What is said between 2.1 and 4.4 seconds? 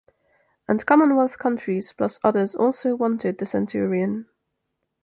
others also wanted the Centurion.